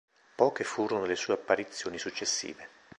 [0.35, 2.67] Poche furono le sue apparizioni successive.